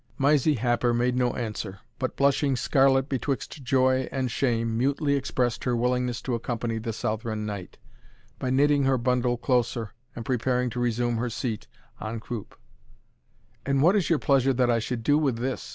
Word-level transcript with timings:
Mysie 0.17 0.55
Happer 0.55 0.95
made 0.95 1.15
no 1.15 1.35
answer; 1.35 1.77
but 1.99 2.15
blushing 2.15 2.55
scarlet 2.55 3.07
betwixt 3.07 3.61
joy 3.61 4.07
and 4.11 4.31
shame, 4.31 4.75
mutely 4.75 5.13
expressed 5.13 5.63
her 5.65 5.75
willingness 5.75 6.23
to 6.23 6.33
accompany 6.33 6.79
the 6.79 6.91
Southron 6.91 7.45
Knight, 7.45 7.77
by 8.39 8.49
knitting 8.49 8.85
her 8.85 8.97
bundle 8.97 9.37
closer, 9.37 9.93
and 10.15 10.25
preparing 10.25 10.71
to 10.71 10.79
resume 10.79 11.17
her 11.17 11.29
seat 11.29 11.67
en 12.01 12.19
croupe. 12.19 12.57
"And 13.63 13.79
what 13.83 13.95
is 13.95 14.09
your 14.09 14.17
pleasure 14.17 14.53
that 14.53 14.71
I 14.71 14.79
should 14.79 15.03
do 15.03 15.19
with 15.19 15.37
this?" 15.37 15.69